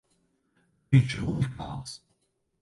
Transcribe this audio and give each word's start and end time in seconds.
Viņš 0.95 1.13
ir 1.19 1.29
unikāls! 1.35 1.95